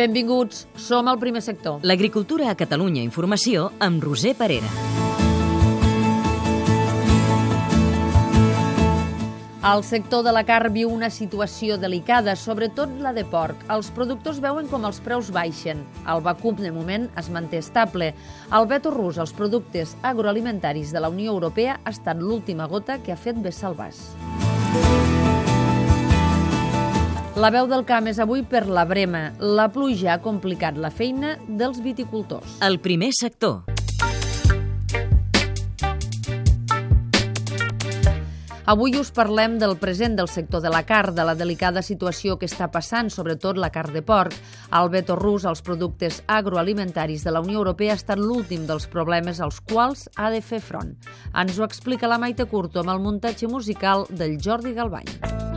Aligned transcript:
Benvinguts, 0.00 0.64
som 0.80 1.08
al 1.12 1.18
primer 1.20 1.42
sector. 1.44 1.82
L'agricultura 1.84 2.46
a 2.48 2.56
Catalunya 2.56 3.02
Informació 3.04 3.66
amb 3.84 4.00
Roser 4.00 4.32
Parera. 4.38 4.70
El 9.60 9.84
sector 9.84 10.24
de 10.24 10.32
la 10.32 10.46
carn 10.48 10.72
viu 10.72 10.88
una 10.88 11.10
situació 11.12 11.76
delicada, 11.76 12.32
sobretot 12.32 12.94
la 13.04 13.12
de 13.12 13.26
porc. 13.28 13.60
Els 13.68 13.90
productors 13.92 14.40
veuen 14.40 14.70
com 14.72 14.88
els 14.88 15.02
preus 15.04 15.28
baixen. 15.36 15.84
El 16.08 16.24
vacum, 16.24 16.56
de 16.56 16.72
moment, 16.72 17.10
es 17.20 17.28
manté 17.28 17.60
estable. 17.60 18.14
El 18.56 18.70
veto 18.72 18.94
rus 18.96 19.20
als 19.20 19.36
productes 19.36 19.98
agroalimentaris 20.00 20.96
de 20.96 21.04
la 21.04 21.12
Unió 21.12 21.36
Europea 21.36 21.76
ha 21.84 21.92
estat 21.92 22.24
l'última 22.24 22.72
gota 22.72 23.02
que 23.04 23.12
ha 23.12 23.20
fet 23.20 23.36
vessar 23.44 23.74
el 23.74 23.80
vas. 23.84 24.00
La 27.40 27.48
veu 27.48 27.64
del 27.64 27.86
camp 27.88 28.04
és 28.10 28.18
avui 28.20 28.42
per 28.44 28.66
la 28.68 28.82
brema. 28.84 29.30
La 29.40 29.70
pluja 29.72 30.10
ha 30.12 30.20
complicat 30.20 30.76
la 30.76 30.90
feina 30.92 31.38
dels 31.48 31.78
viticultors. 31.80 32.58
El 32.60 32.76
primer 32.84 33.14
sector. 33.16 33.62
Avui 38.68 38.92
us 39.00 39.08
parlem 39.16 39.56
del 39.58 39.78
present 39.80 40.18
del 40.18 40.28
sector 40.28 40.60
de 40.60 40.68
la 40.68 40.82
carn, 40.84 41.14
de 41.16 41.24
la 41.24 41.34
delicada 41.34 41.80
situació 41.80 42.36
que 42.36 42.44
està 42.44 42.68
passant, 42.68 43.08
sobretot 43.08 43.56
la 43.56 43.72
carn 43.72 43.96
de 43.96 44.02
porc. 44.04 44.36
El 44.76 44.92
veto 44.92 45.16
rus 45.16 45.48
als 45.48 45.64
productes 45.64 46.20
agroalimentaris 46.28 47.24
de 47.24 47.32
la 47.32 47.40
Unió 47.40 47.62
Europea 47.64 47.96
ha 47.96 48.02
estat 48.02 48.20
l'últim 48.20 48.68
dels 48.68 48.84
problemes 48.84 49.40
als 49.40 49.62
quals 49.64 50.10
ha 50.16 50.28
de 50.28 50.44
fer 50.44 50.60
front. 50.60 50.92
Ens 51.32 51.56
ho 51.56 51.64
explica 51.64 52.10
la 52.10 52.20
Maite 52.20 52.44
Curto 52.44 52.84
amb 52.84 52.92
el 52.92 53.00
muntatge 53.00 53.48
musical 53.48 54.04
del 54.10 54.36
Jordi 54.44 54.76
Galbany. 54.76 55.49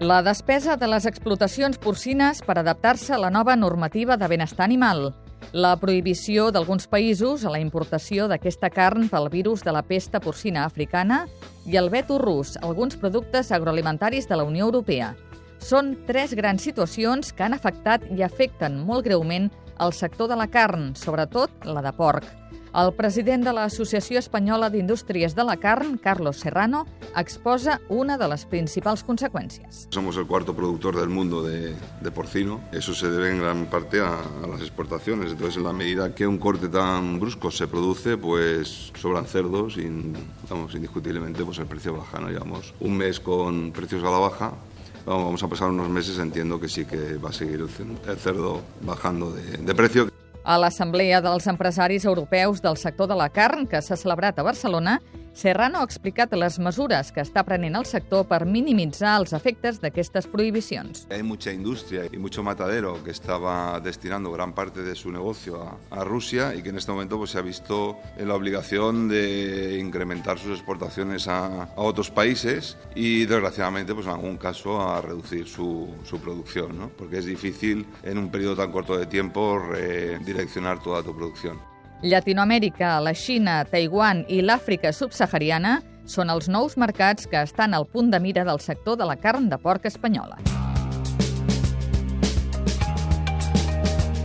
La 0.00 0.22
despesa 0.22 0.76
de 0.78 0.86
les 0.86 1.08
explotacions 1.10 1.74
porcines 1.82 2.38
per 2.46 2.54
adaptar-se 2.60 3.16
a 3.16 3.18
la 3.18 3.32
nova 3.34 3.56
normativa 3.58 4.14
de 4.16 4.28
benestar 4.30 4.62
animal. 4.68 5.08
La 5.50 5.72
prohibició 5.80 6.52
d'alguns 6.54 6.86
països 6.86 7.42
a 7.42 7.50
la 7.50 7.58
importació 7.58 8.28
d'aquesta 8.30 8.70
carn 8.70 9.08
pel 9.10 9.26
virus 9.32 9.64
de 9.66 9.74
la 9.74 9.82
pesta 9.82 10.20
porcina 10.22 10.62
africana 10.68 11.24
i 11.66 11.74
el 11.82 11.90
veto 11.90 12.20
rus 12.22 12.54
alguns 12.62 12.94
productes 12.94 13.50
agroalimentaris 13.50 14.30
de 14.30 14.38
la 14.38 14.46
Unió 14.46 14.68
Europea. 14.70 15.16
Són 15.58 15.96
tres 16.06 16.36
grans 16.38 16.62
situacions 16.62 17.32
que 17.34 17.42
han 17.42 17.58
afectat 17.58 18.06
i 18.14 18.22
afecten 18.22 18.78
molt 18.78 19.02
greument 19.02 19.50
el 19.82 19.92
sector 19.92 20.30
de 20.30 20.38
la 20.38 20.46
carn, 20.46 20.92
sobretot 20.94 21.66
la 21.66 21.82
de 21.82 21.90
porc. 21.98 22.22
El 22.76 22.90
president 22.92 23.46
de 23.46 23.52
l'Associació 23.56 24.20
Espanyola 24.20 24.68
d'Indústries 24.68 25.32
de 25.34 25.44
la 25.48 25.56
Carn, 25.56 25.96
Carlos 25.96 26.42
Serrano, 26.44 26.84
exposa 27.16 27.78
una 27.88 28.18
de 28.20 28.28
les 28.28 28.44
principals 28.44 29.02
conseqüències. 29.08 29.86
Somos 29.90 30.18
el 30.20 30.26
cuarto 30.26 30.54
productor 30.54 30.98
del 31.00 31.08
mundo 31.08 31.42
de, 31.42 31.74
de 31.74 32.10
porcino. 32.10 32.60
Eso 32.72 32.92
se 32.94 33.08
debe 33.08 33.30
en 33.30 33.40
gran 33.40 33.66
parte 33.66 34.00
a, 34.00 34.20
a, 34.20 34.46
las 34.46 34.60
exportaciones. 34.60 35.32
Entonces, 35.32 35.56
en 35.56 35.64
la 35.64 35.72
medida 35.72 36.14
que 36.14 36.26
un 36.26 36.36
corte 36.36 36.68
tan 36.68 37.18
brusco 37.18 37.50
se 37.50 37.66
produce, 37.66 38.18
pues 38.18 38.92
sobran 39.00 39.24
cerdos 39.24 39.78
y, 39.78 39.88
vamos, 40.50 40.74
indiscutiblemente, 40.74 41.44
pues 41.44 41.58
el 41.58 41.66
precio 41.66 41.96
baja. 41.96 42.20
¿no? 42.20 42.28
Llevamos 42.28 42.74
un 42.80 42.96
mes 42.98 43.18
con 43.18 43.72
precios 43.72 44.04
a 44.04 44.10
la 44.10 44.18
baja, 44.18 44.52
vamos 45.06 45.42
a 45.42 45.48
pasar 45.48 45.70
unos 45.70 45.88
meses, 45.88 46.18
entiendo 46.18 46.60
que 46.60 46.68
sí 46.68 46.84
que 46.84 47.16
va 47.16 47.30
a 47.30 47.32
seguir 47.32 47.60
el 47.60 48.16
cerdo 48.18 48.60
bajando 48.82 49.32
de, 49.32 49.56
de 49.56 49.74
precio. 49.74 50.17
A 50.48 50.54
l'Assemblea 50.56 51.18
dels 51.20 51.44
Empresaris 51.50 52.06
Europeus 52.08 52.62
del 52.64 52.78
sector 52.80 53.10
de 53.10 53.16
la 53.20 53.26
carn, 53.28 53.66
que 53.68 53.82
s'ha 53.84 53.98
celebrat 54.00 54.38
a 54.40 54.44
Barcelona, 54.46 54.94
Serrano 55.38 55.78
ha 55.78 55.86
explicat 55.86 56.32
les 56.34 56.56
mesures 56.58 57.12
que 57.14 57.22
està 57.22 57.44
prenent 57.46 57.76
el 57.78 57.84
sector 57.86 58.24
per 58.26 58.40
minimitzar 58.42 59.12
els 59.20 59.30
efectes 59.36 59.76
d'aquestes 59.78 60.26
prohibicions. 60.32 61.04
Hay 61.14 61.22
mucha 61.22 61.52
industria 61.52 62.08
y 62.10 62.18
mucho 62.18 62.42
matadero 62.42 63.04
que 63.04 63.12
estaba 63.12 63.78
destinando 63.78 64.32
gran 64.32 64.52
parte 64.52 64.82
de 64.82 64.96
su 64.96 65.12
negocio 65.12 65.62
a, 65.62 66.00
a 66.00 66.02
Rusia 66.02 66.56
y 66.56 66.62
que 66.64 66.70
en 66.70 66.78
este 66.78 66.90
momento 66.90 67.18
pues, 67.18 67.30
se 67.30 67.38
ha 67.38 67.42
visto 67.42 67.98
en 68.16 68.26
la 68.26 68.34
obligación 68.34 69.06
de 69.06 69.78
incrementar 69.78 70.40
sus 70.40 70.58
exportaciones 70.58 71.28
a, 71.28 71.62
a 71.66 71.82
otros 71.82 72.10
países 72.10 72.76
y 72.96 73.24
desgraciadamente 73.26 73.94
pues, 73.94 74.06
en 74.06 74.14
algún 74.14 74.38
caso 74.38 74.80
a 74.80 75.00
reducir 75.00 75.46
su, 75.46 75.94
su 76.02 76.18
producción, 76.18 76.76
¿no? 76.76 76.88
porque 76.88 77.18
es 77.18 77.26
difícil 77.26 77.86
en 78.02 78.18
un 78.18 78.32
periodo 78.32 78.56
tan 78.56 78.72
corto 78.72 78.98
de 78.98 79.06
tiempo 79.06 79.60
redireccionar 79.60 80.82
toda 80.82 81.04
tu 81.04 81.14
producción. 81.14 81.77
Llatinoamèrica, 82.02 83.00
la 83.02 83.10
Xina, 83.10 83.64
Taiwan 83.66 84.22
i 84.30 84.38
l'Àfrica 84.38 84.92
subsahariana 84.94 85.80
són 86.06 86.30
els 86.30 86.46
nous 86.46 86.76
mercats 86.78 87.26
que 87.26 87.40
estan 87.42 87.74
al 87.74 87.88
punt 87.90 88.12
de 88.12 88.20
mira 88.22 88.44
del 88.46 88.60
sector 88.62 88.96
de 89.00 89.08
la 89.08 89.16
carn 89.18 89.48
de 89.50 89.58
porc 89.58 89.88
espanyola. 89.90 90.38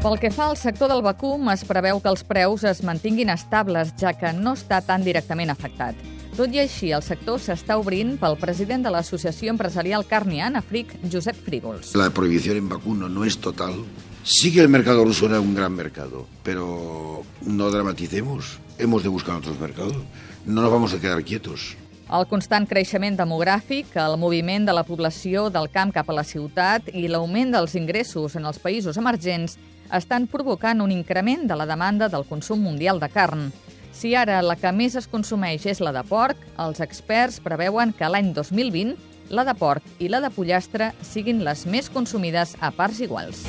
Pel 0.00 0.16
que 0.18 0.32
fa 0.32 0.48
al 0.48 0.56
sector 0.56 0.90
del 0.90 1.04
vacum, 1.04 1.46
es 1.52 1.62
preveu 1.68 2.00
que 2.00 2.10
els 2.10 2.24
preus 2.24 2.64
es 2.64 2.82
mantinguin 2.82 3.30
estables, 3.30 3.94
ja 4.00 4.14
que 4.18 4.32
no 4.32 4.56
està 4.58 4.80
tan 4.82 5.04
directament 5.06 5.52
afectat. 5.52 5.94
Tot 6.34 6.50
i 6.50 6.62
així, 6.62 6.90
el 6.96 7.04
sector 7.04 7.38
s'està 7.38 7.76
obrint 7.78 8.16
pel 8.18 8.38
president 8.40 8.82
de 8.82 8.90
l'Associació 8.90 9.52
Empresarial 9.52 10.06
Carnian, 10.08 10.56
Afric, 10.56 10.96
Josep 11.12 11.36
Frígols. 11.44 11.94
La 12.00 12.10
prohibició 12.10 12.56
en 12.56 12.70
vacuno 12.72 13.12
no 13.12 13.28
és 13.28 13.36
total. 13.38 13.76
Sí 14.22 14.52
que 14.52 14.60
el 14.60 14.68
mercado 14.68 15.04
ruso 15.04 15.26
era 15.26 15.40
un 15.40 15.54
gran 15.54 15.72
mercado, 15.72 16.26
pero 16.42 17.22
no 17.42 17.70
dramaticemos. 17.70 18.58
Hemos 18.78 19.02
de 19.02 19.08
buscar 19.08 19.36
otros 19.36 19.58
mercados. 19.58 19.96
No 20.44 20.62
nos 20.62 20.70
vamos 20.70 20.92
a 20.92 21.00
quedar 21.00 21.22
quietos. 21.24 21.76
El 22.10 22.26
constant 22.26 22.66
creixement 22.66 23.14
demogràfic, 23.14 23.94
el 23.94 24.16
moviment 24.18 24.66
de 24.66 24.74
la 24.74 24.82
població 24.82 25.46
del 25.48 25.68
camp 25.70 25.92
cap 25.94 26.08
a 26.10 26.16
la 26.16 26.24
ciutat 26.26 26.88
i 26.90 27.06
l'augment 27.06 27.54
dels 27.54 27.76
ingressos 27.78 28.34
en 28.34 28.48
els 28.50 28.58
països 28.58 28.98
emergents 28.98 29.54
estan 29.94 30.26
provocant 30.26 30.82
un 30.82 30.90
increment 30.90 31.46
de 31.46 31.54
la 31.54 31.68
demanda 31.70 32.10
del 32.10 32.26
consum 32.26 32.66
mundial 32.66 32.98
de 32.98 33.08
carn. 33.14 33.52
Si 33.94 34.16
ara 34.18 34.42
la 34.42 34.58
que 34.58 34.74
més 34.74 34.98
es 34.98 35.06
consumeix 35.06 35.66
és 35.70 35.80
la 35.80 35.94
de 35.94 36.02
porc, 36.02 36.36
els 36.58 36.82
experts 36.82 37.38
preveuen 37.46 37.94
que 37.94 38.10
l'any 38.10 38.34
2020 38.34 38.98
la 39.30 39.46
de 39.46 39.54
porc 39.54 40.02
i 40.02 40.10
la 40.10 40.18
de 40.20 40.34
pollastre 40.34 40.90
siguin 41.06 41.44
les 41.46 41.62
més 41.66 41.90
consumides 41.94 42.56
a 42.58 42.74
parts 42.74 42.98
iguals. 43.06 43.46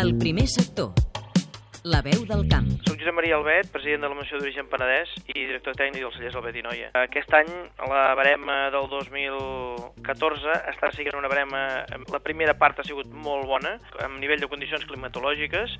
El 0.00 0.16
primer 0.16 0.48
sector. 0.48 0.94
La 1.82 2.02
veu 2.04 2.26
del 2.28 2.42
camp. 2.44 2.66
Soc 2.84 2.98
Josep 3.00 3.14
Maria 3.16 3.38
Albet, 3.38 3.70
president 3.72 4.02
de 4.04 4.08
la 4.12 4.16
Moció 4.18 4.36
d'Origen 4.36 4.66
Penedès 4.68 5.14
i 5.32 5.46
director 5.46 5.72
tècnic 5.78 6.02
dels 6.04 6.16
cellers 6.18 6.34
Albet 6.36 6.58
i 6.60 6.64
Noia. 6.66 6.90
Aquest 7.06 7.32
any, 7.38 7.48
la 7.88 8.02
barema 8.18 8.56
del 8.74 8.84
2014 8.92 10.58
està 10.74 10.90
sent 10.92 11.16
una 11.16 11.30
barema... 11.32 11.62
La 12.12 12.20
primera 12.20 12.52
part 12.60 12.82
ha 12.82 12.84
sigut 12.84 13.08
molt 13.08 13.46
bona, 13.48 13.78
amb 14.04 14.20
nivell 14.20 14.42
de 14.42 14.48
condicions 14.50 14.84
climatològiques, 14.90 15.72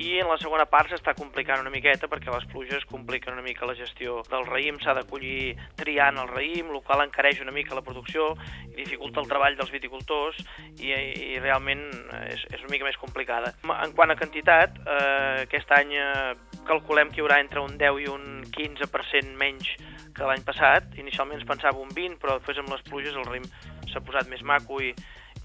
i 0.00 0.14
en 0.22 0.30
la 0.30 0.38
segona 0.40 0.64
part 0.72 0.88
s'està 0.88 1.12
complicant 1.18 1.60
una 1.60 1.74
miqueta 1.74 2.08
perquè 2.08 2.32
les 2.32 2.48
pluges 2.48 2.88
compliquen 2.88 3.36
una 3.36 3.44
mica 3.44 3.68
la 3.68 3.76
gestió 3.76 4.22
del 4.30 4.48
raïm, 4.48 4.80
s'ha 4.80 4.96
de 4.96 5.04
collir 5.10 5.52
triant 5.76 6.16
el 6.22 6.32
raïm, 6.32 6.72
el 6.72 6.80
qual 6.86 7.04
encareix 7.04 7.42
una 7.44 7.52
mica 7.52 7.76
la 7.76 7.84
producció 7.84 8.30
i 8.70 8.78
dificulta 8.80 9.20
el 9.20 9.28
treball 9.28 9.60
dels 9.60 9.74
viticultors 9.74 10.40
i, 10.80 10.94
i 10.94 11.36
realment 11.44 11.84
és, 12.24 12.40
és 12.48 12.64
una 12.64 12.72
mica 12.72 12.88
més 12.88 12.96
complicada. 12.96 13.52
En 13.76 13.92
quant 13.92 14.14
a 14.14 14.16
quantitat, 14.16 14.80
eh, 14.86 15.41
aquest 15.44 15.72
any 15.76 15.94
eh, 15.98 16.34
calculem 16.68 17.10
que 17.10 17.20
hi 17.20 17.24
haurà 17.24 17.40
entre 17.42 17.62
un 17.62 17.76
10 17.80 18.04
i 18.04 18.10
un 18.10 18.44
15% 18.54 19.34
menys 19.38 19.72
que 20.16 20.28
l'any 20.28 20.44
passat. 20.46 20.92
Inicialment 21.00 21.40
es 21.40 21.48
pensava 21.48 21.82
un 21.82 21.90
20, 21.94 22.20
però 22.22 22.38
després 22.38 22.60
amb 22.62 22.72
les 22.74 22.84
pluges 22.88 23.18
el 23.18 23.28
rim 23.30 23.48
s'ha 23.90 24.04
posat 24.04 24.28
més 24.30 24.44
maco 24.46 24.80
i, 24.80 24.92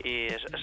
i 0.05 0.13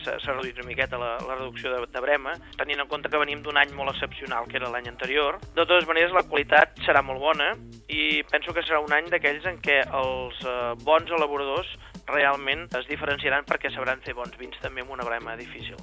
s'ha 0.04 0.34
reduït 0.34 0.58
una 0.60 0.68
miqueta 0.68 1.00
la, 1.00 1.14
la 1.26 1.38
reducció 1.38 1.72
de, 1.72 1.80
de 1.90 2.04
brema, 2.04 2.36
tenint 2.58 2.84
en 2.84 2.90
compte 2.90 3.10
que 3.10 3.20
venim 3.20 3.42
d'un 3.42 3.58
any 3.60 3.74
molt 3.76 3.94
excepcional, 3.94 4.46
que 4.50 4.58
era 4.60 4.70
l'any 4.72 4.88
anterior. 4.90 5.40
De 5.54 5.64
totes 5.64 5.88
maneres, 5.90 6.14
la 6.14 6.26
qualitat 6.28 6.78
serà 6.86 7.02
molt 7.02 7.22
bona 7.22 7.52
i 7.88 8.22
penso 8.30 8.54
que 8.54 8.64
serà 8.66 8.80
un 8.84 8.94
any 8.94 9.10
d'aquells 9.12 9.48
en 9.50 9.60
què 9.64 9.82
els 9.90 10.40
eh, 10.46 10.72
bons 10.86 11.10
elaboradors 11.18 11.74
realment 12.10 12.66
es 12.78 12.88
diferenciaran 12.90 13.46
perquè 13.48 13.72
sabran 13.74 14.02
fer 14.04 14.14
bons 14.16 14.36
vins 14.40 14.56
també 14.62 14.84
amb 14.84 14.94
una 14.96 15.06
brema 15.06 15.36
difícil. 15.40 15.78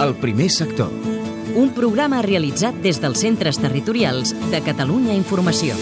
El 0.00 0.14
primer 0.20 0.48
sector. 0.50 0.92
Un 1.60 1.72
programa 1.76 2.22
realitzat 2.22 2.76
des 2.84 3.00
dels 3.02 3.20
centres 3.20 3.58
territorials 3.60 4.32
de 4.52 4.62
Catalunya 4.64 5.16
Informació. 5.18 5.76